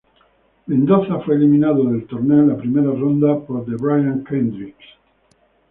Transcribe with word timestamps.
Mendoza 0.65 1.19
fue 1.19 1.35
eliminado 1.35 1.83
del 1.91 2.07
torneo 2.07 2.39
en 2.39 2.47
la 2.47 2.57
primera 2.57 2.89
ronda 2.89 3.39
por 3.39 3.63
The 3.65 3.75
Brian 3.75 4.23
Kendrick. 4.23 4.73